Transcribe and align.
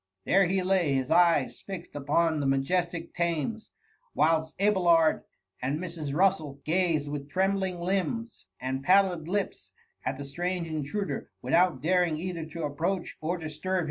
There 0.25 0.47
he 0.47 0.63
lay, 0.63 0.93
his 0.95 1.11
eyes 1.11 1.61
fixed 1.61 1.95
upon 1.95 2.39
the 2.39 2.47
majestic 2.47 3.13
Thames, 3.13 3.69
whilst 4.15 4.59
Abelard 4.59 5.21
and 5.61 5.77
Mrs. 5.77 6.11
Russd 6.11 6.63
gazed 6.63 7.07
with 7.07 7.29
trembling 7.29 7.79
limbs 7.79 8.47
and 8.59 8.83
pallid 8.83 9.27
lips 9.27 9.71
at 10.03 10.17
the 10.17 10.25
strange 10.25 10.67
intruder, 10.67 11.29
without 11.43 11.81
daring 11.83 12.17
either 12.17 12.45
to 12.47 12.63
approach 12.63 13.15
or 13.21 13.37
disturb 13.37 13.75
him. 13.75 13.79